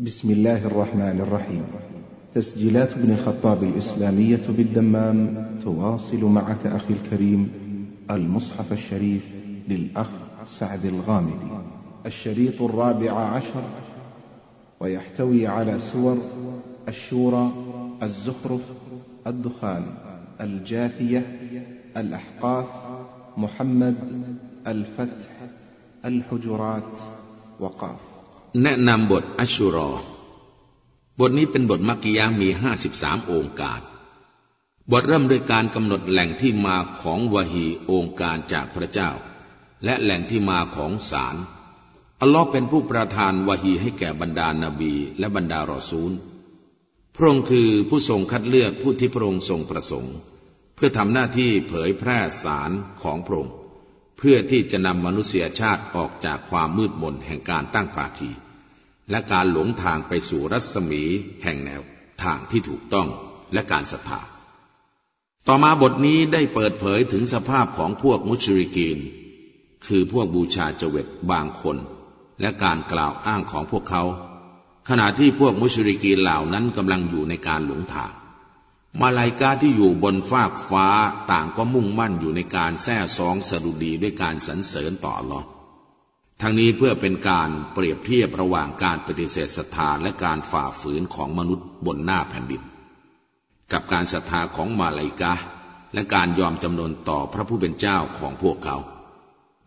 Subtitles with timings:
[0.00, 1.64] بسم الله الرحمن الرحيم.
[2.34, 7.50] تسجيلات ابن الخطاب الإسلامية بالدمام تواصل معك أخي الكريم
[8.10, 9.26] المصحف الشريف
[9.68, 10.10] للأخ
[10.46, 11.50] سعد الغامدي.
[12.06, 13.62] الشريط الرابع عشر
[14.80, 16.18] ويحتوي على سور
[16.88, 17.52] الشورى
[18.02, 18.62] الزخرف
[19.26, 19.82] الدخان
[20.40, 21.26] الجاثية
[21.96, 22.66] الأحقاف
[23.36, 23.96] محمد
[24.66, 25.30] الفتح
[26.04, 26.98] الحجرات
[27.60, 28.17] وقاف.
[28.62, 29.90] แนะนำบทอัชชุรอ
[31.18, 33.80] บทนี้เป็นบทมักกิยามีห้าสิบสามองค์การ
[34.90, 39.10] บทเริ่มด้วยการกำหนดแหล่งที่มาของวะฮีองค์การจากพระเจ้า
[39.84, 41.36] และแหล่งที่มาของสาร
[42.20, 46.12] อัลลอฮ์เป็นผู้ประทานวะฮีให้แก่บรรดานาบี และบรรดารอซูล
[47.14, 50.14] พระองค์คือผู้ทรงคัดเลือกผู้ที่พระองค์ทรงประสงค์
[50.74, 52.70] เพื่อทำหน้าที่เผยแพร่สาร
[53.02, 53.54] ของพระองค์
[54.18, 58.30] เพื่อที่จะนำมนุษยชาติออกจากความมืดมนแห่งการตั้งภาคี
[59.10, 61.02] และการหลงทางไปสู่รัศมี
[61.42, 61.82] แห่งแนว
[62.22, 63.08] ทางที่ถูกต้อง
[63.52, 64.20] และการศรัทธา
[65.46, 68.98] ต่อมาบทนี้ได้เปิดเผยถึงสภาพของพวกมุชริกีน
[69.86, 71.76] คือพวกบูชาเจวิตบางคน
[72.40, 74.02] และการกล่าวอ้างของพวกเขา
[74.88, 78.12] ขณะที่พวกมุชริกีนเหล่านั้นกำลังอยู่ในการหลงทาง
[79.00, 80.86] มาลายกาที่อยู่บนฟากฟ้า
[81.30, 85.42] ต่างก็มุ่งมั่นอยู่ในการแท้ซองสะดุดีด้วยการสรรเสริญต่อหรอ
[86.40, 92.62] ทั้งนี้เพื่อเป็นการเปรียบเทียบระหว่างการปฏิเสธศรัทธาและการฝ่าฝืนของมนุษย์บนหน้าแผ่นดิน
[93.72, 95.34] กับการศรัทธาของมาลายกา
[95.94, 98.76] และการยอมจำนนต่อพระผู้เป็นเจ้าของพวกเขา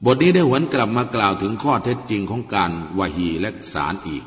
[0.05, 4.23] บทนี้ได้หวนกลับมากล่าวถึงข้อเท็จจริงของการวาฮีและสารอีก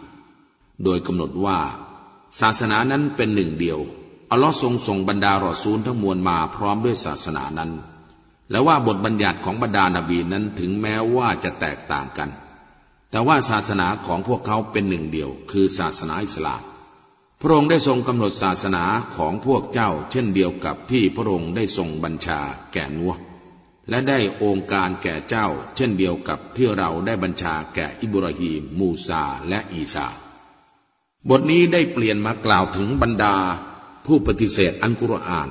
[0.84, 1.58] โดยกำหนดว่า
[2.40, 3.78] ศาสนานั้นเป็นหนึ่งเดียว
[4.30, 7.70] อัลลอฮ์ทรงส่งบรรดารอซูลทั้งมวลมาพร้อมด้วยศาสนานั้น
[8.50, 12.30] และว่าบทบัญญัติของบรรดานาบีนั้นถึงแม้ว่าจะแตกต่างกัน
[13.10, 16.62] แต่ว่าศาสนาของพวกเขาเป็นหนึ่งเดียว คือศาสนาอิสลาม
[17.40, 18.84] พระองค์ได้ทรงกำหนดศาสนา
[19.16, 22.40] ของพวกเจ้า เช่นเดียวกับที่พระองค์ได้ทรงบัญชา
[22.72, 23.14] แก่นัว
[23.88, 30.06] และได้องค์การแก่เจ้า เช่นเดียวกับที่เราได้บัญชาแก่อิบราฮิมมูซา และอีสา
[31.28, 33.36] บทนี้ได้เปลี่ยนมากล่าวถึงบรรดา
[34.06, 35.48] ผู้ปฏิเสธอันกุรอาน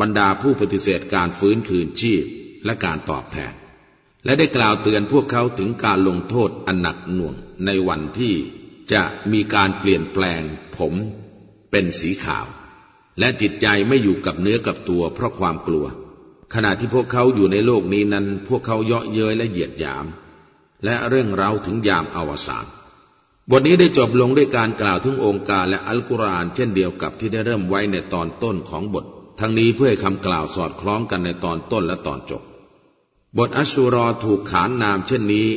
[0.00, 2.24] บรรดาผู้ปฏิเสธการฟื้นคืนชีพ
[2.64, 3.52] และการตอบแทน
[4.24, 7.34] และได้กล่าวเตือนพวกเขาถึงการลงโทษอันหนักหน่วง
[7.66, 8.34] ในวันที่
[8.92, 9.02] จะ
[9.32, 10.42] มีการเปลี่ยนแปลง
[10.76, 10.94] ผม
[11.70, 12.46] เป็นสีขาว
[13.18, 15.86] และจิตใจไม่อยู่กับเนื้อกับตัวเพราะความกลัว
[16.54, 20.06] ขณะที่พวกเขาอยู่ในโลกนี้นั้น พวกเขาเยาะเย้ยและเหยียดหยาม
[20.84, 22.66] และเรื่องเราถึงยามอวสาน
[23.50, 29.04] บทนี้ได้จบลงด้วยการกล่าวถึงองค์การและอัลกุรอานเช่นเดียวกับที่ได้เริ่มไว้ในตอนต้นของบท
[29.40, 32.42] ทั้งนี้เพื่อให้คำกล่าวสอดคล้องกันในตอนต้นและตอนจบ
[33.38, 35.48] บทอัชูรอถูกขานนามเช่นนี้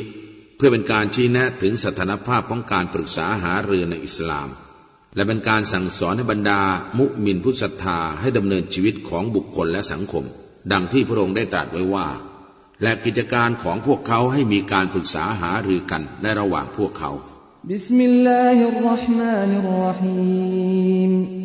[0.56, 4.48] เพื่อเป็นการชี้แนะถึงสถานภาพของการปรึกษาหารือในอิสลาม
[5.14, 6.62] และเป็นการสั่งสอนให้บรรดา
[6.98, 10.24] มุมินผู้ศรัทธาให้ดำเนินชีวิตของบุคคลและสังคม
[10.72, 12.08] ดังที่พระองค์ได้ตรัสไว้ว่า
[12.82, 17.10] และกิจการของพวกเขาให้มีการปรึกษาหารือกันในระหว่างพวกเขา
[17.68, 21.39] بسم الله الرحمن الرحيم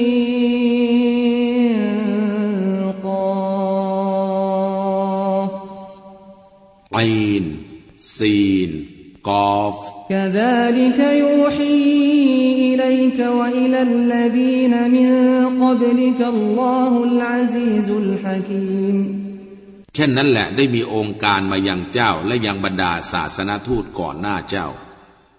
[3.07, 3.27] กอ
[5.49, 5.51] ฟ
[6.97, 7.13] อัย
[7.43, 7.45] น
[8.17, 8.39] ซี
[8.69, 8.71] น
[9.29, 9.77] กอฟ
[10.10, 11.82] كذلك يوحي
[12.74, 15.10] إليك وإلى الذين من
[15.64, 18.98] قبلك الله العزيز الحكيم
[19.96, 24.68] เช่นนั้นแหละได้มีองค์การมายังเจ้าและยังบรรดาศาสนาทูตก่อนหน้าเจ้า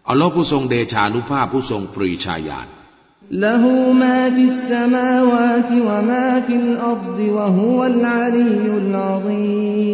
[0.08, 2.68] อัลลอฮ์ผู้ทรงเดชานุภาพผู้ทรงปรีชาญาณ
[3.44, 9.85] له ما في السماوات وما في الأرض وهو العلي العظيم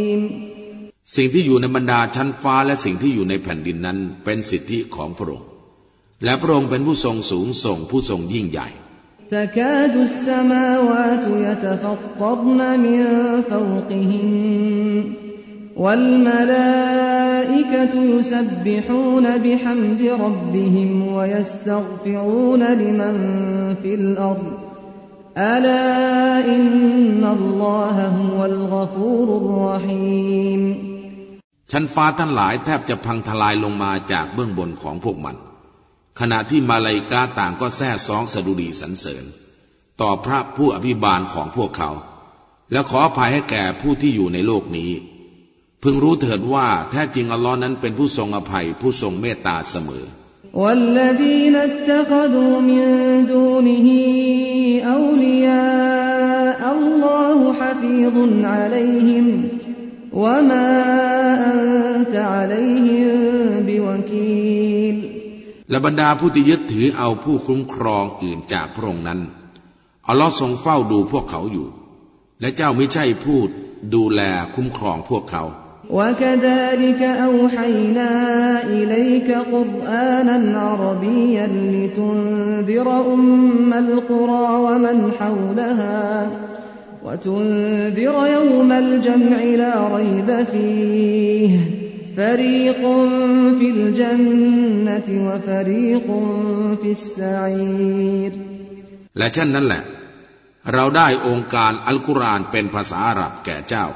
[1.17, 5.49] สิ่งที่อยู่ในบรรดาชั้นฟ้าและสิ่งที่อยู่ในแผ่นดินนั้นเป็นสิทธิของพระองค์
[6.25, 8.69] และพระองค์เป็นผู้ทรงสูงส่งผู้ทรงยิ่งใหญ่
[9.31, 13.07] تكاد السماوات يتفطرن من
[13.51, 15.15] فوقهم
[15.77, 23.15] والملائكة يسبحون بحمد ربهم ويستغفرون لمن
[23.83, 24.53] في الأرض
[25.39, 30.92] ألا إن الله هو الغفور الرحيم
[31.73, 35.37] ชั้นฟ้าทั้งหลายแทบจะพังทลายลงมาจากเบื้องบนของพวกมัน
[36.21, 39.25] ขณะที่มาลายกาต่างก็แท้ซองสดุดีสรรเสริญ
[40.01, 41.91] ต่อพระผู้อภิบาลของพวกเขา
[42.73, 44.91] และขออภัยให้แก่ผู้ที่อยู่ในโลกนี้
[45.83, 50.05] พึงรู้เถิดว่าแท้จริงอัลลอฮ์นั้นเป็นผู้ทรงอภัยผู้ทรงเมตตาเสมอ
[50.63, 52.83] والذين اتخذوا من
[53.35, 53.89] دونه
[54.97, 58.17] أولياء الله حفيظ
[58.53, 59.27] عليهم
[65.71, 69.21] และบรรดาผู้ที่ยึดถือเอาผู้คุ้มครองอื่นจากพระองค์นั้น
[70.09, 71.67] อัลลอฮ์ทรงเฝ้าดูพวกเขาอยู่
[72.41, 73.39] และเจ้าไม่ใช่ผู้
[73.95, 74.21] ดูแล
[74.55, 75.45] คุ้มครองพวกเขา
[75.91, 78.11] وكذلك أوحينا
[78.65, 86.31] إليك قرآنا عربيا لتنذر أم القرى ومن حولها
[87.05, 91.53] وتنذر يوم الجمع لا ريب فيه
[92.17, 92.83] فريق
[93.59, 96.07] في الجنة وفريق
[96.83, 98.33] في السعير
[99.19, 99.83] และเช่นนั้นแหละ
[100.75, 103.87] เราได้องค์การอัลกุรอานเป็นภาษาอาหรับแก่เจ้า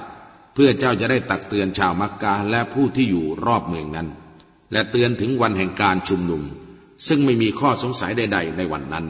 [0.54, 4.08] เพื่อเจ้าจะได้ตักเตือนชาวมักกะและผู้ที่อยู่รอบเมืองนั้น
[4.72, 6.42] และเตือนถึงวันแห่งการชุมนุม
[7.06, 9.06] ซึ่งไม่มีข้อสงสัยใดๆในวันนั้น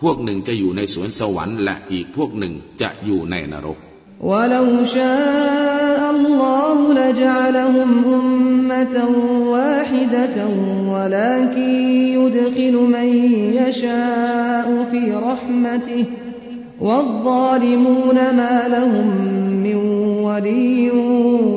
[0.00, 3.78] พวกหนึ่งจะอยู่ในสวนสวรรค์และอีกพวกหนึ่งจะอยู่ในนรก
[4.30, 8.96] ولو شاء الله لجعلهم أمة
[9.54, 10.38] واحدة
[10.94, 11.70] ولكن
[12.18, 13.08] يدخل من
[13.60, 16.04] يشاء في رحمته
[16.80, 19.08] والظالمون ما لهم
[19.64, 19.76] من
[20.26, 20.90] ولي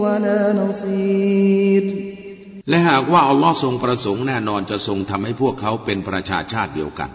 [0.03, 1.83] ولا نصير
[2.69, 7.09] และหากว่าอัลลอฮ์ทรงประสงค์แน่นอนจะทรงทำให้พวกเขาเป็นประชาชาติเดียวกัน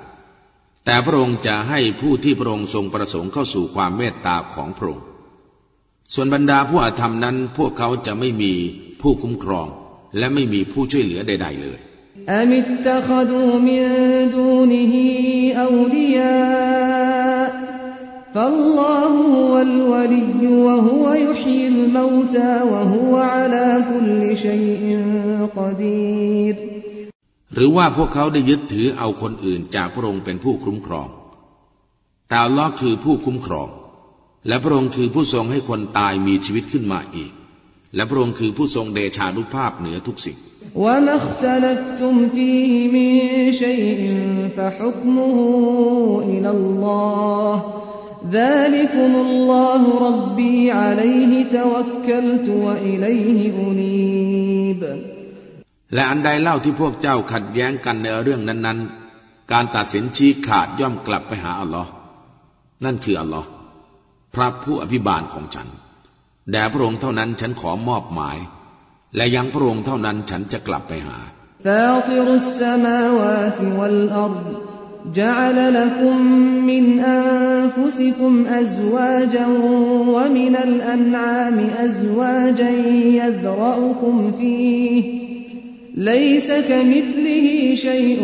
[0.86, 5.06] แต่พระองค์จะให้ผู้ที่พระองค์ทรงประสงค์เข้าสู่ความเมตตาของพระองค์
[6.14, 8.54] ส่วนบรรดาผู้อาธรรมนั้นพวกเขาจะไม่มี
[9.02, 9.68] ผู้คุ้มครอง
[10.18, 11.80] และไม่มีผู้ช่วยเหลือใด ๆ เลย
[26.44, 26.73] أم
[27.54, 31.08] หรือว่าพวกเขาได้ยึดถือเอาคนอื่นจากพระองค์เป็นผู้คุ้มครอง
[32.32, 33.68] ตาอัลลอฮ์คือผู้คุ้มครอง
[34.48, 37.32] และพระองค์คือผู้ทรงให้คนตายมีชีวิตขึ้นมาอีก
[37.96, 40.38] และพระองค์คือผู้ทรงเดชานุภาพเหนือทุกสิ่ง
[40.84, 55.13] และ
[55.95, 61.91] และอันใดเล่าที่พวกเจ้าขัดแย้งกันในเรื่องนั้นๆ การตัดสินชี้ขาดย่อมกลับไปหาอัลลอฮ์
[62.85, 63.49] นั่นคืออัลลอฮ์
[64.35, 65.69] พระผู้อภิบาลของฉัน
[66.51, 68.39] แด่พระองค์เท่านั้นฉันขอมอบหมาย
[69.17, 71.19] และยังพระองค์เท่านั้นฉันจะกลับไปหา
[71.67, 74.47] فاطر السماوات والأرض
[75.15, 76.17] جعل لكم
[76.71, 79.47] من أنفسكم أزواجا
[80.15, 82.71] ومن الأنعام أزواجا
[83.21, 85.22] يذرأكم فيه
[86.11, 87.47] ليس كمثله
[87.87, 88.21] شيء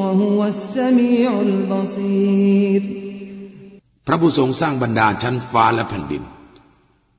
[0.00, 2.82] وهو السميع البصير
[4.06, 6.22] พระผู้ทรงสร้างบรรดาชั้นฟ้าและแผ่นดิน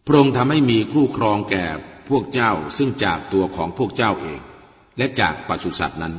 [0.05, 1.65] พระองค์ทำให้มีคู่ครองแก่
[2.09, 4.41] พวกเจ้าซึ่งจากตัวของพวกเจ้าเอง
[4.97, 6.13] และจากปศุสัตว์นั้น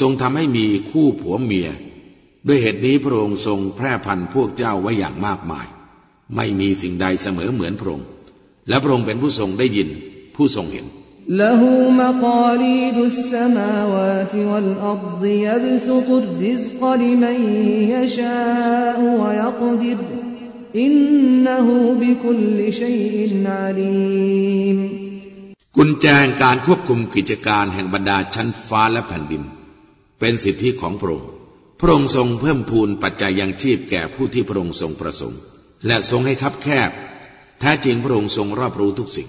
[0.00, 1.68] ทรงทำให้มีคู่ผัวเมีย
[2.46, 5.66] ด้วยเหตุนี้พระองค์ทรงแพร่พันธุ์พวกเจ้าไว้อย่างมากมาย
[6.36, 8.06] ไม่มีสิ่งใดเสมอเหมือนพระองค์
[8.68, 9.88] และพระองค์เป็นผู้ทรงได้ยิน
[10.36, 10.86] ผู้ทรงเห็น
[11.28, 17.38] له مقاليد السماوات والأرض يبسط الرزق لمن
[17.94, 19.98] يشاء ويقدر
[20.76, 21.68] إنه
[22.00, 24.78] بكل شيء عليم
[25.76, 29.42] กุญแจแห่งการควบคุมกิจการแห่งบรรดาชั้นฟ้าและแผ่นดิน
[30.20, 31.30] เป็นสิทธิของพระองค์
[31.80, 35.40] พระองค์ทรงเพิ่มพูนปัจจัยยังชีพแก่ผู้ที่พระองค์ทรงประสงค์
[35.86, 36.90] และทรงให้คับแคบ
[37.60, 39.28] แท้จริงพระองค์ทรงรอบรู้ทุกสิ่ง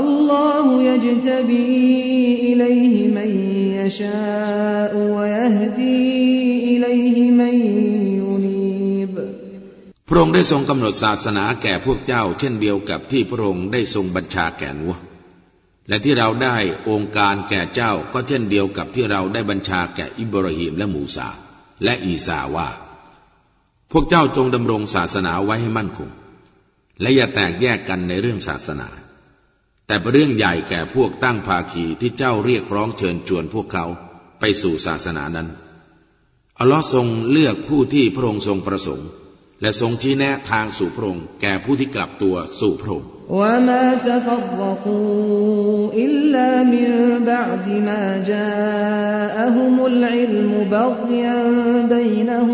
[0.00, 1.74] الله يجتبي
[2.48, 3.30] إليه من
[3.78, 6.02] يشاء ويهدي
[6.76, 7.54] إليه من
[8.22, 9.14] ينيب
[10.08, 14.94] พระองค์ได้ทรงกำหนดศาสนาแก่พวกเจ้า เช่นเดียวกับที่พระองค์ได้ทรงบัญชาแก่นัว
[15.88, 16.56] และที่เราได้
[16.90, 21.28] องค์การแก่เจ้าก็เช่นเดียวกับที่เราได้บัญชาแก่อิบราฮิมและมูซา
[21.84, 22.68] และอีสาว่า
[23.92, 26.10] พวกเจ้าจงดำรงศาสนาไว้ให้มั่นคง
[27.00, 28.88] และอย่าแตกแยกกันในเรื่องศาสนา
[29.91, 33.85] แต่เป็นเรื่องใหญ่แก่พวกตั้งภาคีที่เจ้าเรียกร้องเชิญชวนพวกเขา
[34.39, 35.47] ไปสู่ศาสนานั้น
[36.59, 39.09] อัลลอฮ์ทรงเลือกผู้ที่พระองค์ทรงประสงค์
[39.61, 43.07] และทรงชี้แนะทางสู่พระองค์แก่ผู้ที่กลับตัวสู่พระองค์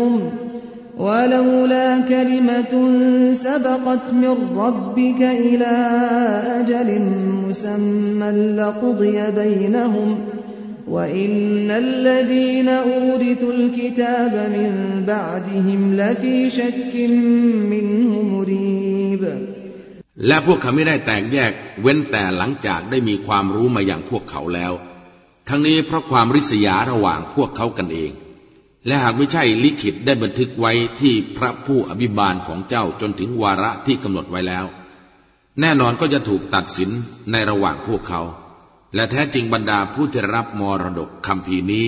[0.06, 0.47] และ
[0.97, 2.73] ولولا كلمة
[3.33, 5.73] سبقت من ربك إلى
[6.59, 6.89] أجل
[7.49, 10.19] مسمى لقضي بينهم
[10.87, 16.93] وإن الذين أورثوا الكتاب من بعدهم لفي شك
[17.73, 19.23] منه مريب
[20.27, 21.51] และพวกเขาไม่ได้แตกแยก
[21.81, 24.73] เว้นแต่หลังจากได้มีความรู้มาอย่างพวกเขาแล้ว
[25.49, 28.11] ทั้งนี้เพราะความริษยาระหว่างพวกเขากันเอง
[28.88, 34.66] และหากไม่ใช่ลิขิตได้บันทึกไว้ที่พระผู้อภิบาลของเจ้าจนถึงวาระที่กำหนดไว้แล้ว
[35.60, 36.90] แน่นอนก็จะถูกตัดสิน
[37.32, 38.20] ในระหว่างพวกเขา
[38.94, 41.86] และแท้จริงบรรดาผู้ที่รับมรดกคำพีนี้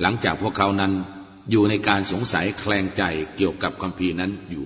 [0.00, 0.92] หลังจากพวกเขานั้น
[1.50, 3.02] อยู่ในการสงสัยแคลงใจ
[3.36, 4.64] เกี่ยวกับคำพีนั้นอยู่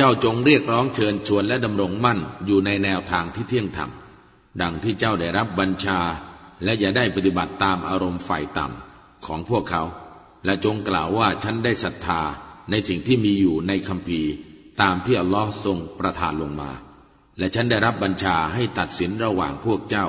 [0.00, 3.90] เจ้าจงเรียกร้องเชิญชวนและดำรงมั่นอยู่ในแนวทางที่เที่ยงธรรม
[4.60, 6.00] ดังที่เจ้าได้รับบัญชา
[6.64, 9.82] และอย่าได้ปฏิบัติตามอารมณ์ฝ่ายต่ำของพวกเขา
[10.44, 12.20] และจงกล่าวว่าฉันได้ศรัทธา
[12.70, 14.32] ในสิ่งที่มีอยู่ในคัมภีร์
[14.82, 16.70] ตามที่อัลลอฮ์ทรงประทานลงมา
[17.38, 20.06] และฉันได้รับบัญชาให้ตัดสินระหว่างพวกเจ้า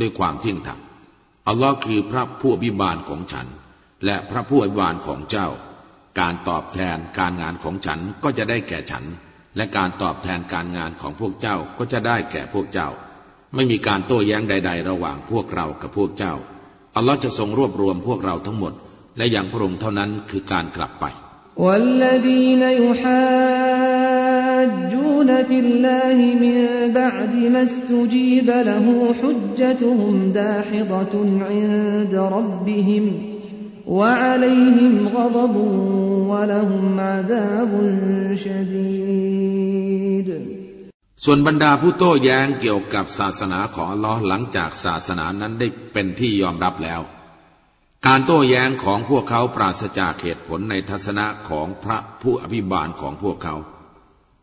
[0.00, 0.80] ด้วยความเที่ยงธรรม
[1.48, 3.46] อัลลอฮ์คือพระผู้อภิบาลของฉัน
[4.04, 5.48] และพระผู้อภิบาลของเจ้า
[6.20, 9.04] การตอบแทนการงานของฉันก็จะได้แก่ฉัน
[9.57, 12.89] และการตอบแทนการงานของพวกเจ้าก็จะได้แก่พวกเจ้า
[13.55, 16.33] ไม่มีการโต้แย้งใด ๆ ระหว่างพวกเรากับพวกเจ้า
[16.95, 18.73] อัลลอฮ์จะทรงรวบรวมพวกเราทั้งหมด
[19.17, 21.05] และอย่างพระองค์เท่านั้นคือการกลับไป
[21.65, 23.13] والذين يحاجون
[25.49, 26.57] في الله من
[26.93, 28.85] بعد ما استجيب له
[29.21, 31.13] حجتهم داحضة
[31.49, 33.03] عند ربهم
[33.87, 35.55] وعليهم غضب
[36.31, 37.71] ولهم عذاب
[38.43, 40.29] شديد
[41.23, 47.01] ส่วนบรรดาผู้โต้แย้งเกี่ยวกับศาสนาของอัลลอฮ์หลังจากศาสนานั้นได้เป็นที่ยอมรับแล้ว
[48.07, 53.55] การโต้แย้งของพวกเขาปราศจากเหตุผลในทัศนะของพระผู้อภิบาลของพวกเขา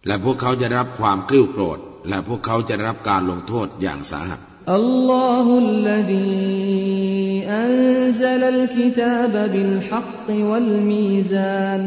[0.07, 1.79] และพวกเขาจะได้รับความกริ้วโกรธ
[2.09, 7.14] และพวกเขาจะได้รับการลงโทษอย่างสาหัส الله الذي
[7.63, 11.83] أنزل الكتاب بالحق والميزان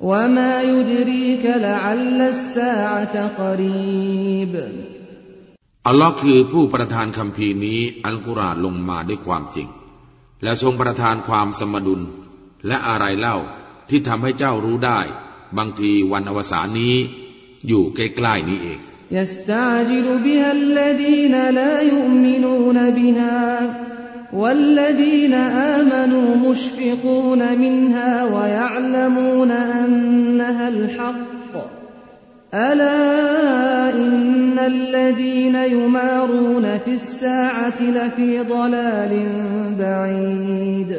[0.00, 4.54] وما يدريك لعل الساعة قريب
[5.88, 9.68] อัลลอฮ์คือผู้ประทานคำพีร์นี้อัลกุรอานลงมาด้วยความจริง
[10.42, 12.00] และทรงประทานความสมดุล
[12.66, 13.36] และอะไรเล่า
[13.88, 15.00] ที่ทำให้เจ้ารู้ได้
[15.58, 16.94] บางทีวันอวสานนี้
[17.68, 18.80] อยู่ใกล้ๆนี้เอง
[19.18, 23.40] يستعجل بها الذين لا يؤمنون بها
[24.34, 25.34] والذين
[25.74, 31.52] آمنوا مشفقون منها ويعلمون أنها الحق
[32.54, 39.12] ألا إن الذين يمارون في الساعة لفي ضلال
[39.78, 40.92] بعيد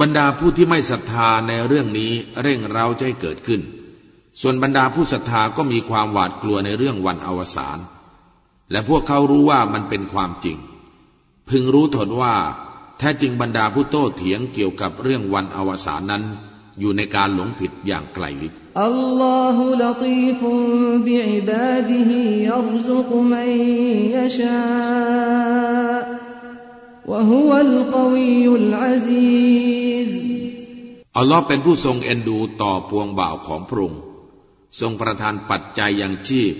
[0.00, 3.60] บรรดาผู้ที่ไม่ศรัทธาในเรื่องนี้เร่งเร้าจะให้เกิดขึ้น
[4.40, 7.78] ส่วนบรรดาผู้ศรัทธาก็มีความหวาดกลัวในเรื่องวันอวสาน
[8.70, 10.56] และพวกเขารู้ว่ามันเป็นความจริง
[11.49, 12.35] พึงรู้เถิดว่า
[12.97, 16.23] แท้จริงบรรดาผู้โต้เถียงเกี่ยวกับเรื่องวันอวสานนั้น
[16.79, 20.49] อยู่ในการหลงผิดอย่างไกลลิบอัลลอฮุลตีฟุ
[21.07, 22.19] บิอิบาดิฮิ
[22.49, 23.51] ยัรซุกมัน
[24.15, 24.63] ยะชา
[27.11, 30.11] วะฮุวัลกวียุลอาซีซ
[31.17, 34.01] อัลลอฮ์เป็นผู้ทรงเอ็นดูต่อปวงบ่าวของพระองค์
[34.79, 36.53] ทรงประทานปัจจัยอย่างชีพ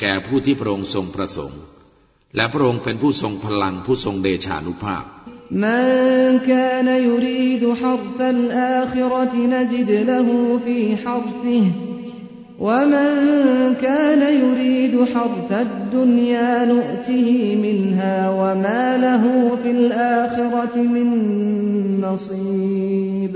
[0.00, 1.60] แก่ผู้ที่พระองค์ทรงประสงค์
[2.35, 5.05] และพระองค์เป็นผู้ทรงพลังผู้ทรงเดชานุภาพ
[5.65, 11.63] من كان يريد حرث الآخرة نزد له في حرثه
[12.59, 13.09] ومن
[13.81, 17.29] كان يريد حرث الدنيا نؤته
[17.65, 19.23] منها وما له
[19.63, 21.07] في الآخرة من
[22.01, 23.33] نصيب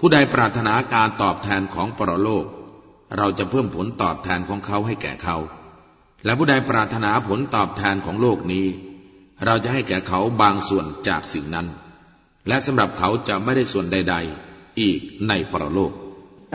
[0.00, 2.46] ผู้ใดปรารถนาการตอบแทนของปรโลก
[3.16, 5.36] เราจะเพิ่มผลตอบแทนของเขาให้แก่เขา
[6.24, 8.66] และผู้ใดปรารถนาผลตอบแทนของโลกนี้
[9.44, 11.66] เราจะให้แก่เขาบางส่วนจากสิ่งนั้น
[12.48, 15.92] และสำหรับเขาจะไม่ได้ส่วนใด ๆ อีกในปรโลก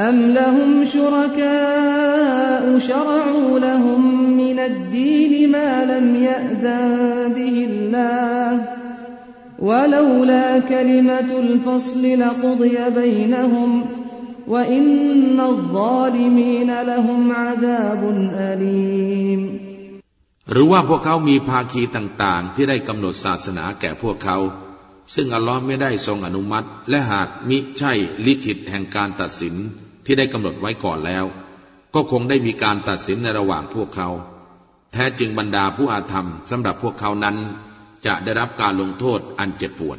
[0.10, 4.02] أم لهم شركاء شرعوا لهم
[4.38, 8.66] من الدين ما لم يأذن به الله
[9.60, 13.86] ولولا كلمة الفصل لقضي بينهم
[20.53, 24.39] หรือว่าพวกเขามีภาคีต่าง ๆ ที่ได้กำหนดศาสนาแก่พวกเขา
[25.15, 27.93] ซึ่งอัลลอฮ์ไม่ได้ทรงอนุมัติ และหากมิใช่
[28.27, 29.55] ลิขิตแห่งการตัดสิน
[30.05, 31.25] ที่ได้กำหนดไว้ก่อนแล้ว
[31.95, 34.09] ก็คงได้มีการตัดสินในระหว่างพวกเขา
[34.93, 37.37] แท้จริงบรรดาผู้อาธรรมสำหรับพวกเขานั้น
[38.07, 39.99] จะได้รับการลงโทษอันเจ็บปวด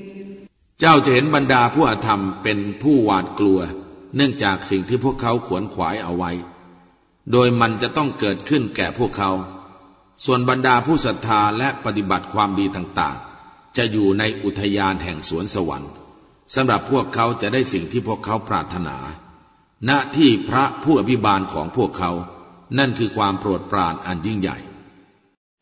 [0.83, 3.59] เจ้าจะเห็นบรรดาผู้อาธรรมเป็นผู้หวาดกลัว
[4.15, 6.31] เนื่องจากสิ่งที่พวกเขาขวนขวายเอาไว้
[7.31, 9.31] โดยมันจะต้องเกิดขึ้นแก่พวกเขา
[10.25, 15.91] ส่วนบรรดาผู้ศรัทธาและปฏิบัติความดีต่างๆ จะอยู่ในอุทยานแห่งสวนสวรรค์
[16.55, 18.97] สำหรับพวกเขาจะได้สิ่งที่พวกเขาปรารถนา
[19.89, 22.11] ณที่พระผู้อภิบาลของพวกเขา
[22.77, 24.57] นั่นคือความโปรดปรานอันยิ่งใหญ่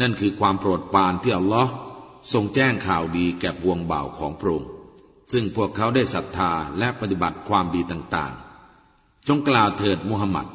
[0.00, 1.72] นั่นคือความโปรดปรานที่อัลลอฮ์
[2.32, 4.70] ทรงแจ้งข่าวดีแก่พวงบ่าวของพระองค์
[5.32, 10.46] ซึ่งพวกเขาได้ศรัทธาและปฏิบัติความดีต่างๆ จงกล่าวเถิดมุฮัมหมัด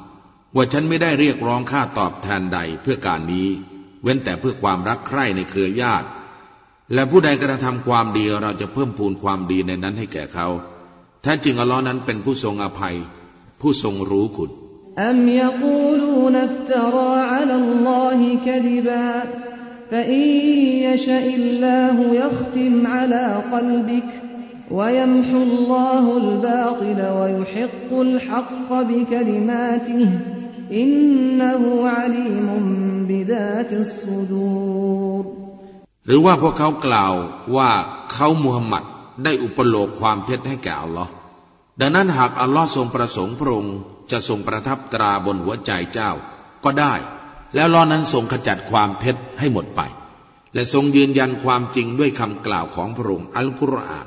[0.56, 3.48] ว่าฉันไม่ได้เรียกร้องค่าตอบแทนใดเพื่อการนี้
[4.04, 6.08] เว้นแต่เพื่อความรักใคร่ในเครือญาติ
[6.94, 10.48] และผู้ใดกระทำความดีเราจะเพิ่มพูนความดีในนั้นให้แก่เขา
[11.22, 12.96] แท้จริงอัลลอฮ์นั้นเป็นผู้ทรงอภัย
[13.62, 14.52] ผู้ทรงรู้คุณ
[14.99, 19.23] أم يقولون افترى على الله كذبا
[19.91, 20.23] فإن
[20.89, 24.11] يشأ الله يختم على قلبك
[24.71, 30.09] ويمحو الله الباطل ويحق الحق بكلماته
[30.73, 32.49] إنه عليم
[33.09, 35.25] بذات الصدور
[36.07, 37.15] หรือว่าพวกเขากล่าว
[37.57, 37.71] ว่า
[38.13, 38.85] เขามุฮัมมัด
[39.25, 41.13] ได้อุปโลกความเท็จให้แก่อัลลอฮ์
[41.81, 43.77] ดังนั้นหากอัลลอฮ์ทรงประสงค์พระองค์
[44.11, 46.11] จะทรงประทับตราบนหัวใจเจ้า
[46.65, 46.95] ก็ได้
[47.55, 49.81] แล้วลอนั้นทรงขจัดความเท็จให้หมดไป
[50.55, 54.07] และทรงยืนยันความจริงด้วยคำกล่าวของพระองค์อัลกุรอาน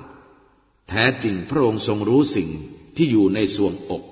[0.89, 2.49] แท้จริงพระองค์ทรงรู้สิ่ง
[2.95, 4.03] ที่อยู่ในสวงอก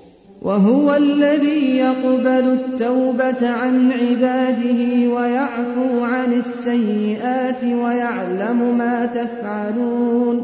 [0.48, 4.80] وهو الذي يقبل التوبة عن عباده
[5.14, 10.36] ويعفو عن السيئات ويعلم ما تفعلون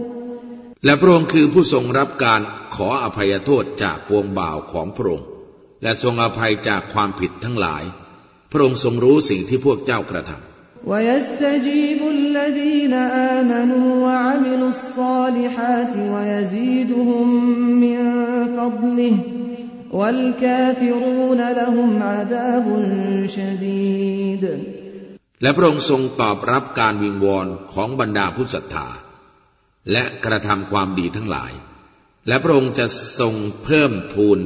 [0.84, 2.40] และพระองค์คือผู้ทรงรับการ
[2.74, 5.26] ขออภัยโทษจากปวงบ่าวของพระองค์
[5.83, 7.83] และทรงอภัยจากความผิดทั้งหลาย
[8.51, 10.49] พระองค์ทรงรู้สิ่งที่พวกเจ้ากระทำ
[25.43, 28.87] และพระองค์ทรงตอบรับการวิงวอนของบรรดาผู้ศรัทธา
[29.91, 31.51] และกระทำความดีทั้งหลาย
[32.27, 32.85] และพระองค์จะ
[33.19, 34.39] ทรงเพิ่มพูน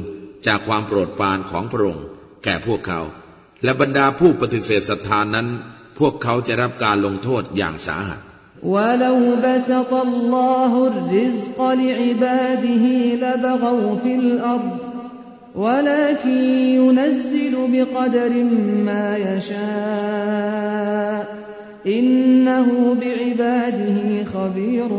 [0.47, 2.05] จากความโปรดปรานของพระองค์
[2.43, 3.01] แก่พวกเขา
[3.63, 5.47] และบรรดาผู้ปฏิเสธศรัทธานั้น
[5.99, 8.19] พวกเขาจะรับการลงโทษอย่างสาหัส
[8.63, 12.85] ولو بسط الله الرزق لعباده
[13.23, 14.77] لبغوا في الأرض
[15.55, 16.43] ولكن
[16.79, 18.33] ينزل بقدر
[18.87, 21.19] ما يشاء
[21.87, 22.67] إنه
[23.01, 24.89] بعباده خبير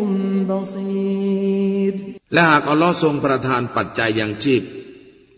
[0.50, 1.94] بصير
[2.34, 4.62] และหากอัลลอฮ์ทรงประทานปัจจัยยังชีพ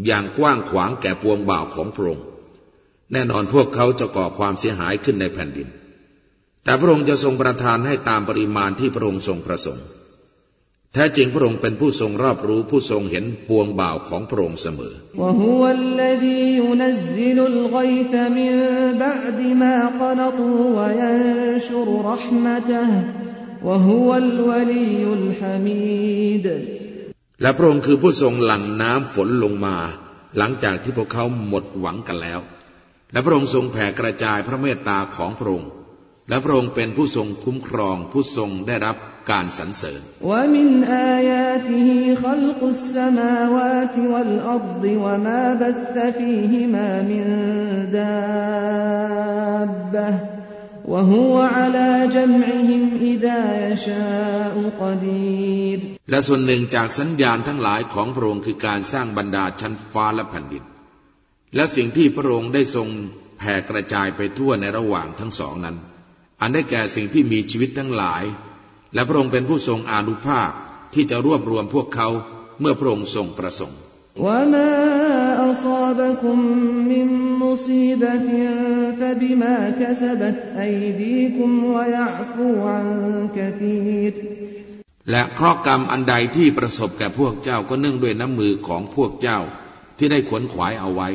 [0.06, 2.26] อย่างกว้างขวางแก่ปวงบ่าวของพระองค์
[3.12, 5.68] แน่นอนพวกเขาจะก่อความเสียหายขึ้นในแผ่นดิน
[6.64, 9.86] แต่พระองค์จะทรงประทานให้ตามปริมาณที่พระองค์ทรงประสงค์
[10.94, 14.94] แท้จริงพระองค์เป็นผู้ทรงรอบรู้ผู้ทรงเห็นปวงบ่าวของพระองค์เสมอ
[26.38, 26.87] และ
[27.42, 29.76] และพระองค์คือผู้ทรงหลั่งน้ำฝนลงมา
[30.38, 32.40] หลังจากที่พวกเขาหมดหวังกันแล้ว
[33.12, 35.70] และพระองค์ทรงแผ่กระจายพระเมตตาของพระองค์
[36.30, 38.96] และพระองค์เป็นผู้ทรงคุ้มครองผู้ทรงได้รับ
[39.32, 40.02] การสรรเสริญ
[49.94, 50.37] และ
[56.11, 60.65] และส่วนหนึ่งจากสัญญาณทั้งหลายของพระองค์คือการสร้างบรรดาชั้นฟ้าและแผ่นดิน
[61.55, 62.89] และสิ่งที่พระองค์ได้ทรง
[63.39, 65.77] แผ่กระจายไปทั่วในระหว่างทั้งสองนั้น
[66.41, 68.25] อันได้แก่สิ่งที่มีชีวิตทั้งหลาย
[68.95, 70.51] และพระองค์เป็นผู้ทรงอานุภาพ
[70.95, 72.09] ที่จะรวบรวมพวกเขา
[72.61, 73.81] เมื่อพระองค์ทรงประสงค์
[74.27, 74.73] وما
[75.51, 76.39] أصابكم
[76.93, 77.09] من
[77.45, 78.29] مصيبة
[79.01, 82.87] فبما كسبت أيديكم ويعفو عن
[83.37, 84.13] كثير
[85.11, 89.39] และเคราะห์กรรมอันใดที่ประสบแก่พวกเจ้าก็เนื่องด้วยน้ำมือของพวกเจ้า
[89.99, 91.09] ที่ได้ขวนขวายเอาไว้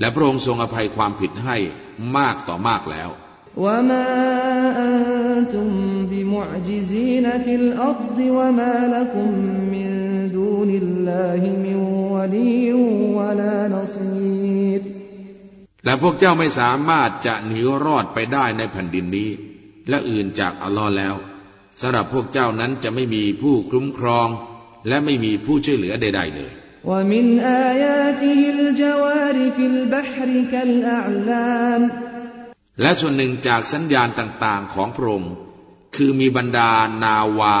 [0.00, 1.56] และพระองค์ทรงอภัยความผิดให้
[2.16, 3.10] มากต่อมากแล้ว
[3.56, 4.08] وما
[4.88, 5.68] أنتم
[6.10, 7.26] بمعجزين
[15.87, 19.29] และพวกเจ้าไม่สามารถจะหนีรอดไปได้ในแผ่นดินนี้
[19.89, 21.15] และอื่นจากอัลลอฮ์แล้ว
[21.81, 24.27] สำหรับพวกเจ้านั้นจะไม่มีผู้คุ้มครอง
[24.87, 26.51] และไม่มีผู้ช่วยเหลือใด ๆ เลย
[32.81, 35.33] และส่วนหนึ่งจากสัญญาณต่าง ๆ ของพระองค์
[35.95, 36.71] คือมีบรรดา
[37.03, 37.57] นาวา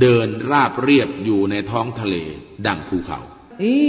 [0.00, 2.14] เดินราบเรียบอยู่ในท้องทะเล
[2.66, 3.20] ดังภูเขา
[3.61, 3.79] إن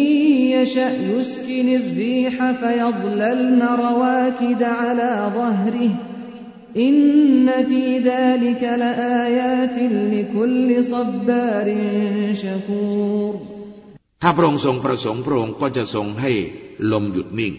[0.55, 5.91] يشأ يسكن الريح فيظللن رواكد على ظهره
[6.77, 9.77] إن في ذلك لآيات
[10.15, 11.69] لكل صبار
[12.43, 13.35] شكور
[14.23, 16.33] ถ้าพระองค์ทรงประสงค์พระองค์ก็จะทรงให้
[16.93, 17.53] ลมหยุดนิ่ง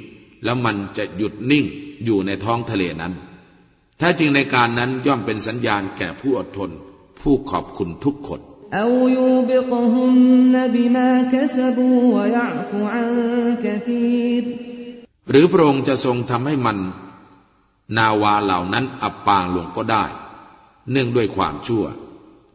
[0.44, 1.66] แล้วมันจะหยุดนิ่ง
[2.06, 3.14] อยู่ในท้องทะเลนั้น
[3.98, 6.70] แท้จริงในการนั้นย่อมเป็นสัญญาณแก่ผู้อดทน
[7.22, 8.42] ผู้ขอบคุณทุกคน
[8.76, 13.08] أو يوبقهن بما كسبوا ويعفو عن
[13.64, 14.44] كثير
[15.30, 16.78] หรือพระองค์จะทรงทำให้มัน
[17.98, 20.06] นาวาเหล่านั้นอับปางลงก็ได้
[20.92, 21.86] เนื่องด้วยความชั่ว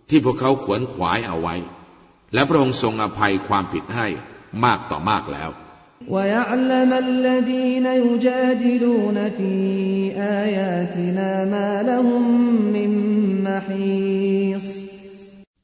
[0.08, 1.54] ที่พวกเขาขวนขวายเอาไว้
[2.34, 4.06] และพระองค์ทรงอภัยความผิดให้
[4.64, 5.50] มากต่อมากแล้ว
[6.14, 9.52] ويعلم الذين يجادلون في
[10.42, 12.24] آياتنا ما لهم
[12.76, 12.90] من
[13.48, 13.99] محيص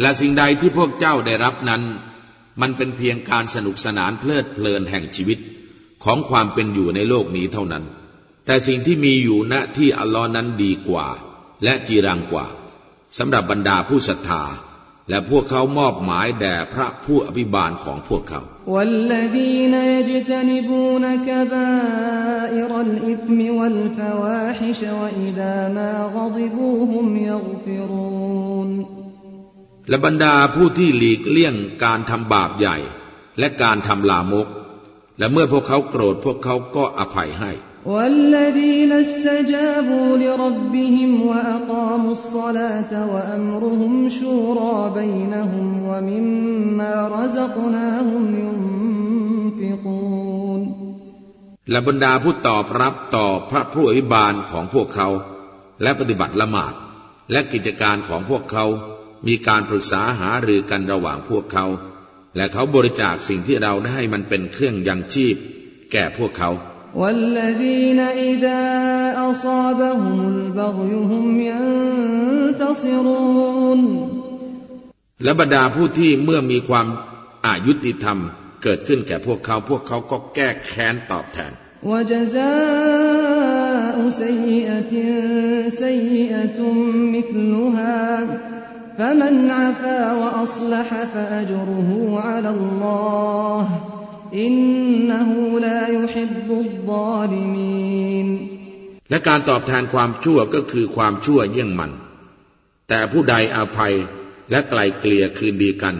[0.00, 1.82] และสิ่งใดที่พวกเจ้าได้รับนั้น
[2.60, 5.38] มันเป็นเพียงการสนุกสนานเพลิดเพลินแห่งชีวิต
[6.04, 7.84] ของความเป็นอยู่ในโลกนี้เท่านั้น
[8.46, 11.06] แต่สิ่งที่มีอยู่ณที่อัลลอฮ์นั้นดีกว่า
[11.64, 12.46] และจีรังกว่า
[13.18, 14.44] สำหรับบรรดาผู้ศรัทธา
[15.08, 18.42] และพวกเขามอบหมายแด่พระผู้อภิบาลของพวกเขา
[18.74, 28.73] والذين يجتنبون كبائر الإثم والفواحش وإذا ما غضبوا هم يغفرون
[29.88, 32.76] และบรรดาผู้ที่หลีกเลี่ยงการทำบาปใหญ่
[33.38, 34.48] และการทำลามก
[35.18, 37.52] และเมื่อพวกเขาโกรธพวกเขาก็อภัยให้
[37.86, 48.22] والذين استجابوا لربهم وأقاموا الصلاة وأمرهم شورى بينهم ومما رزقناهم
[49.60, 50.60] ينفقون
[51.70, 55.08] และบรรดาผู้ตอบรับต่อพระผู้อภิบาลของพวกเขา
[55.82, 56.74] และปฏิบัติละหมาด
[57.32, 58.64] และกิจการของพวกเขา
[59.26, 61.66] มีการปรึกษาหารือกันระหว่างพวกเขา
[62.36, 65.36] และเขาบริจาคสิ่งที่เราได้ให้มันเป็นเครื่องยังชีพ
[65.92, 66.50] แก่พวกเขา
[67.00, 68.62] والذين إذا
[69.30, 71.26] أصابهم البغي هم
[72.60, 73.80] ينتصرون
[75.24, 76.86] และบรรดาผู้ที่เมื่อมีความ
[77.46, 78.18] อายุติธรรม
[78.62, 81.52] เกิดขึ้นแก่พวกเขา พวกเขาก็แก้แค้นตอบแทน
[81.90, 82.50] وجزاء
[84.10, 84.94] سيئة
[85.68, 86.58] سيئة
[87.14, 88.00] مثلها
[88.98, 93.66] فمن عفا وأصلح فأجره على الله
[94.34, 98.28] إنه لا يحب الظالمين
[99.10, 101.92] และการตอบแทนความชั่วก็คือความชั่วเยี่ยงมัน
[102.88, 103.94] แต่ผู้ใดอาภัย
[104.50, 105.96] และไกลเกลี่ยคืนดีกัน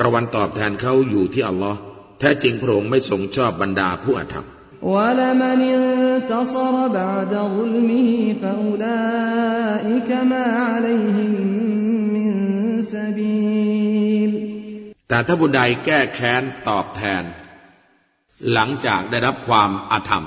[0.00, 1.78] รางวัลตอบแทนเขาอยู่ที่อัลลอฮ์
[2.18, 4.46] แท้จริงพระองค์ไม่ทรงชอบบรรดาผู้อาธรรม
[4.94, 7.32] ولمن انتصر بعد
[12.92, 14.32] سبيل
[15.08, 17.24] แต่ถ้าบุญใดแก้แค้นตอบแทน
[18.52, 20.26] หลังจากได้รับความอาธรรม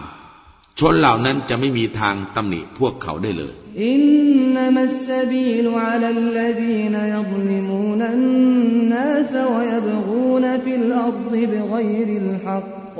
[0.80, 3.54] ชนเหล่านั้นจะไม่มีทางตำหนิพวกเขาได้เลย
[3.94, 12.96] إنما السبيل على الذين يظلمون الناس ويبغون في الأرض بغير الحق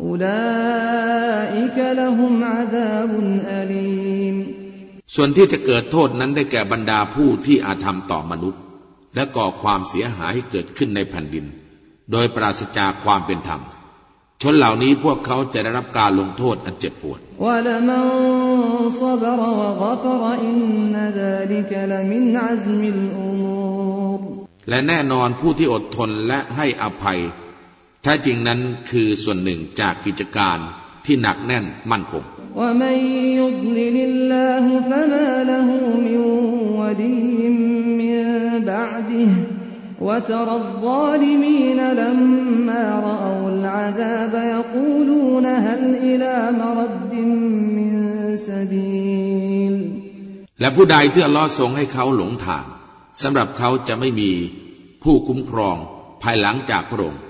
[0.00, 3.12] أولئك لهم عذاب
[3.60, 4.36] أليم
[5.14, 8.60] ส่วนที่จะเกิดโทษนั้นได้แก่บรรดาผู้ที่อาธรรมต่อมนุษย์
[9.15, 11.45] และก่อความเสียหายให้เกิดขึ้นในแผ่นดิน
[12.11, 13.61] โดยปราศจากความเป็นธรรม
[14.41, 17.19] ชนเหล่านี้พวกเขาจะได้รับการลงโทษอันเจ็บปวด
[24.69, 27.19] และแน่นอนผู้ที่อดทนและให้อภัย
[28.03, 28.59] แท้จริงนั้น
[28.91, 30.57] คือส่วนหนึ่งจากกิจการ
[31.05, 32.23] ที่หนักแน่นมั่นคง
[32.57, 37.78] และ
[38.70, 39.30] بعده
[40.00, 47.14] وترى الظالمين لما رأوا العذاب يقولون هل إلى مرد
[47.78, 47.92] من
[48.48, 49.76] سبيل
[50.60, 52.64] และผู้ใดที่อัลลอฮ์ทรงให้เขาหลงทาง
[53.22, 54.30] สำหรับเขาจะไม่มี
[55.02, 55.76] ผู้คุ้มครอง
[56.22, 57.22] ภายหลังจากพระองค์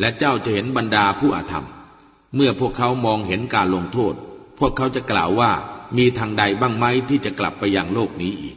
[0.00, 1.66] และเจ้าจะเห็นบรรดาผู้อาธรรม
[2.34, 4.14] เมื่อพวกเขามองเห็นการลงโทษ
[4.58, 5.52] พวกเขาจะกล่าวว่า
[5.96, 8.56] มีทางใดบ้างไหมที่จะกลับไปยังโลกนี้อีก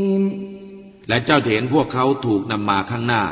[1.07, 3.23] และเจ้าจะเห็นพวกเขาถูกนำมาข้างหน้า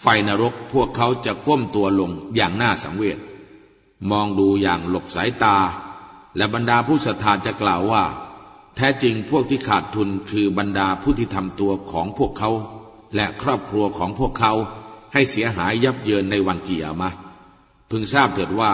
[0.00, 3.18] ไฟนรกพวกเขาจะก้มตัวลงอย่างน่าสังเวช
[4.10, 5.56] มองดูอย่างหลบสายตา
[6.36, 8.04] และบรรดาผู้ศรัทธาจะกล่าวว่า
[8.76, 12.50] แท้จริงพวกที่ขาดทุนคือบรรดาผู้ที่ทำตัวของพวกเขา
[13.14, 14.52] และครอบครัวของพวกเขา
[15.12, 17.10] ให้เสียหายยับเยินในวันเกิยามะ
[17.90, 18.72] พึงทราบเถิดว่า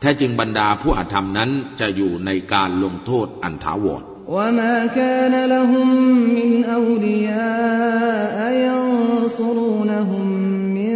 [0.00, 5.87] แท้จริงบรรดาผู้อาธรรมนั้นจะอยู่ในการลงโทษอันถาวร وما كان لهم
[6.37, 10.25] من أولياء ينصرونهم
[10.77, 10.93] من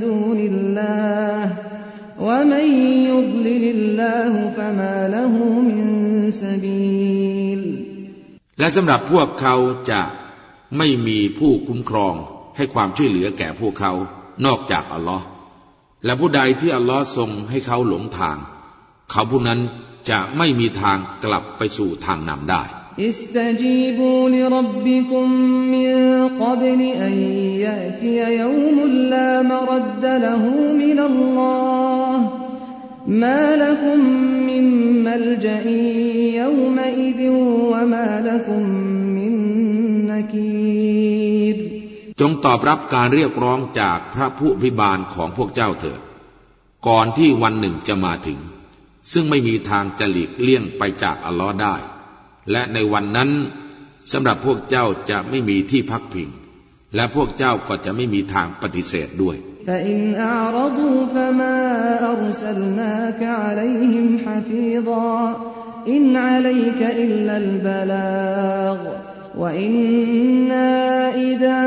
[0.00, 1.50] دون الله
[2.20, 2.66] ومن
[3.10, 5.32] يضلل الله فما له
[5.70, 5.84] من
[6.30, 7.62] سبيل
[8.58, 9.56] และสำหรับพวกเขา
[9.90, 10.02] จะ
[10.76, 12.14] ไม่มีผู้คุ้มครอง
[12.56, 13.92] ให้ความช่วยเหลือแก่พวกเขา
[14.46, 15.24] นอกจากอัลลอฮ์
[16.04, 18.36] และผู้ใดที่อัลลอฮ์ทรงให้เขาหลงทาง
[19.10, 19.60] เขาผู้นั้น
[20.09, 22.63] จะไม่มีทางกลับไปสู่ทางนำได้
[23.05, 25.27] อิสตจีบูลิรับบิคุม
[25.73, 25.95] มิน
[26.41, 27.17] กับลอัน
[27.65, 32.19] ยะติยาวมุลลามรดดลหูมินัลลอฮ
[33.23, 34.01] มาลักุม
[34.49, 34.65] มิน
[35.07, 35.81] มัลจอี
[36.37, 37.21] ยวมอิด
[37.71, 38.63] วะมาลักุม
[39.17, 39.35] มิน
[40.09, 41.57] นกีร
[42.19, 45.99] จงตอบรับการเรียกร้องจากพระผู้พิบาลของพวกเจ้าเถิด
[46.87, 48.39] ก่อนที่วันหนึ่งจะมาถึง
[49.12, 51.76] ซึ่งไม่มีทางจะหลีกเลี่ยงไปจากอัลลอฮ์ได้
[52.50, 53.30] และในวันนั้น
[54.12, 56.28] สำหรับพวกเจ้าจะไม่มีที่พักพิง
[56.94, 61.58] และพวกเจ้าก็จะไม่มีทางปฏิเสธด้วย فإن أعرضوا فما
[62.12, 65.14] أرسلناك عليهم حفيظا
[65.88, 68.78] إن عليك إلا البلاغ
[69.38, 70.70] وإنا
[71.14, 71.60] إذا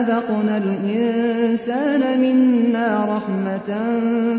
[0.00, 3.70] أذقنا الإنسان منا رحمة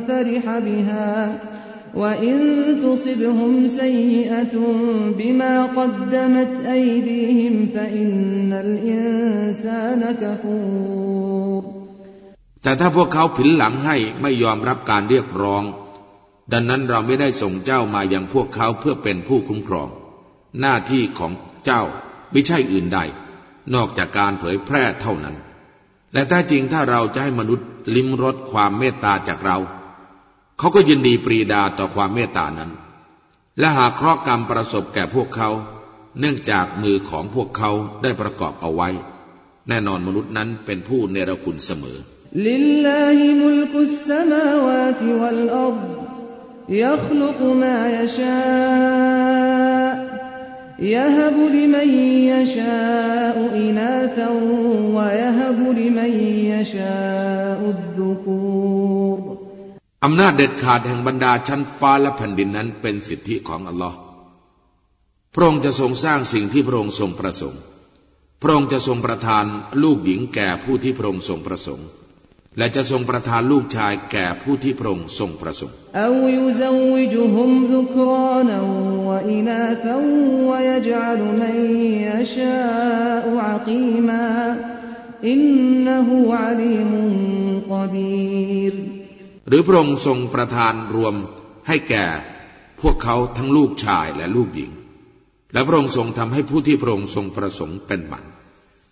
[0.08, 1.10] فرح بها
[2.02, 2.38] وإن
[2.86, 4.56] تصبهم سيئة
[5.20, 11.62] بما قدمت أيديهم فإن الإنسان كفور
[12.64, 15.64] แต่ถ้าพวกเขาผินหลังให้ไม่ยอมรับการเรียกร้อง
[16.52, 19.88] ดังนั้นเราไม่ได้ส่งเจ้ามายังพวกเขาเพื่อเป็นผู้คุ้มครอง
[20.62, 21.32] หน้าที่ของ
[21.66, 21.82] เจ้า
[22.32, 23.00] ไม่ใช่อื่นใด
[23.76, 25.36] นอกจากการเผยแพร่เท่านั้น
[26.14, 29.58] และแท้จริงถ้าเราจะให้มนุษย์ลิ้มรสความเมตตาจากเรา
[30.62, 32.72] เขาก็ยินดีปรีดาต่อความเมตตานั้น
[33.60, 35.50] และหากเคราะห์กรรมประสบแก่พวกเขา
[36.20, 38.90] เนื่องจากมือของพวกเขาได้ประกอบเอาไว้
[39.70, 42.00] แน่นอนมนุษย์นั้นเป็นผู้เนรคุณเสมอ
[42.48, 45.90] لله ملك السماوات والأرض
[46.70, 49.94] يخلق ما يشاء
[50.96, 51.90] يهب لمن
[52.34, 53.36] يشاء
[53.66, 54.30] إناثا
[54.96, 56.12] ويهب لمن
[56.54, 59.01] يشاء الذكور
[60.05, 63.97] อำนาจเด็ดขาดแห่งบรรดาชั้นฟ้าและแผ่นดินนั้นเป็นสิทธิของอัลลอฮ์
[65.35, 67.61] พระองค์จะทรงสร้างสิ่งที่พระองค์ทรงประสงค์
[68.43, 69.45] พระองค์จะทรงประทาน
[69.83, 71.87] ลูกหญิงแก่ผู้ที่พระองค์ทรงประสงค์
[72.59, 75.77] และจะทรงประทานลูกชายแก่ผู้ที่พระองค์ทรงประสงค์
[85.27, 85.35] อิ
[88.77, 88.92] นอ
[89.48, 91.16] หรือพระองค์ทรงประทานรวม
[91.68, 92.06] ให้แก่
[92.82, 94.72] พวกเขาทั้งลูกชายและลูกหญิง
[95.54, 98.26] และพระองค์ทรงทำให้ผู้ที่พระองค์ทรงประสงค์เป็นหมัน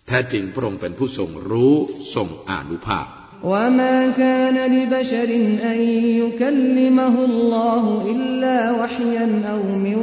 [0.06, 1.74] แท้จริงพระองค์เป็นผู้ทรงรู้
[2.14, 3.08] ทรงอานุภาพ
[3.52, 5.30] وما كان لبشر
[5.72, 5.80] أن
[6.22, 9.98] يكلمه الله إلا وحيا أو من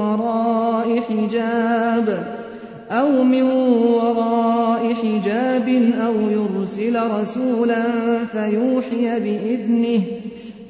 [0.00, 2.35] وراء حجاب
[2.90, 3.42] أو من
[3.98, 5.68] وراء حجاب
[6.06, 7.82] أو يرسل رسولا
[8.32, 10.02] فيوحي بإذنه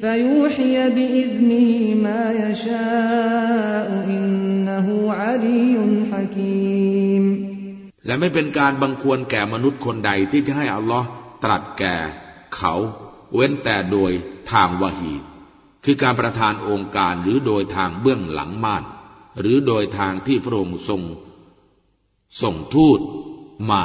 [0.01, 1.70] فيوحي بإذنه
[2.07, 5.77] ما يشاء إنه علي
[6.12, 7.25] حكيم
[8.07, 11.09] และไม่เป็นการบังควรแก่มนุษย์คนใดที่จะให้อัลลอฮ์
[11.44, 11.96] ตรัสแก่
[12.57, 12.75] เขา
[13.35, 14.12] เว้นแต่โดย
[14.53, 15.14] ทางวะฮี
[15.85, 18.85] คือการประทานองค์การหรือโดยทางเบื้องหลังม่าน
[19.40, 21.03] หรือโดยทางที่พระองค์ทรง
[22.40, 23.01] ส่งทูต
[23.70, 23.85] มา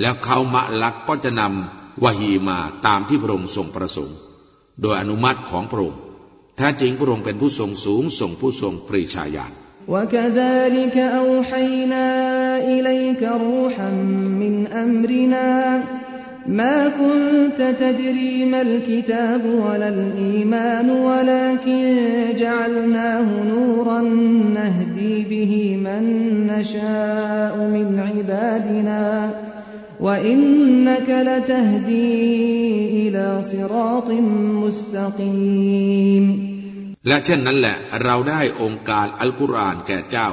[0.00, 4.16] แล้วเขามะลักก็จะนำวะฮีมาตามที่พระองค์ทรงประสงค์
[4.80, 6.00] โดยอนุมัติของพระองค์
[6.56, 9.52] แท้จริงพระองค์เป็นผู้ทรงสูงส่งผู้ทรงปรีชาญาณ
[9.94, 12.06] وكذلك أوحينا
[12.74, 13.90] إليك روحا
[14.42, 15.48] من أمرنا
[16.48, 21.96] ما كنت تدري ما الكتاب ولا الإيمان ولكن
[22.38, 24.00] جعلناه نورا
[24.54, 26.02] نهدي به من
[26.46, 29.30] نشاء من عبادنا
[30.00, 32.28] وإنك لتهدي
[33.08, 34.10] إلى صراط
[34.64, 36.26] مستقيم
[37.08, 40.28] และเช่นนั้นแหละเราได้องค์การอัลกุรอานแก่เจ้า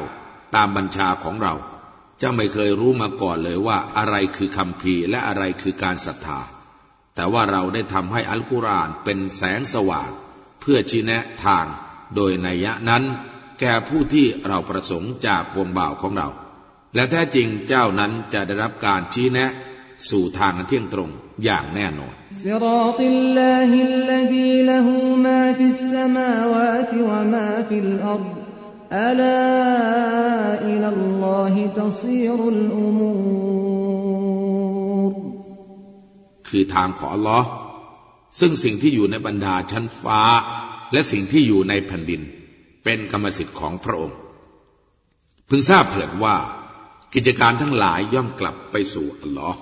[0.56, 1.75] ตามบัญชาของเรา เ
[2.23, 6.41] จ้าไม่เคยรู้มาก่อนเลยว่าอะไรคือคำพีและอะไรคือการศรัทธา
[7.15, 10.11] แต่ว่าเราได้ทำให้อัลกุรอานเป็นแสงสว่าง
[10.61, 11.67] เพื่อชี้แนะทาง
[12.15, 13.03] โดยนัยะนั้น
[13.61, 16.29] แก่ผู้ที่เราประสงค์จากวงบ่าวของเรา
[16.95, 19.51] และแท้จริงเจ้านั้นจะได้รับการชี้แนะ
[20.09, 21.11] สู่ทางเที่ยงตรง
[21.45, 22.15] อย่างแน่นอน
[28.86, 29.38] الله الذي له
[30.02, 33.62] ما في السماوات وما في الأرض ألا إلى الله تصير الأمور
[36.48, 37.48] คือทางของอัลลอฮ์
[38.40, 40.22] ซึ่งสิ่งที่อยู่ในบรรดาชั้นฟ้า
[40.94, 42.22] และสิ่งที่อยู่ในแผ่นดิน
[42.84, 44.18] เป็นกรรมสิทธิ์ของพระองค์
[45.50, 46.36] พึงทราบเถิดว่า
[47.14, 49.62] กิจการทั้งหลายย่อมกลับไปสู่อัลลอฮ์